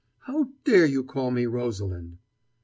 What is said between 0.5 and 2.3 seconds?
dare you call me Rosalind?"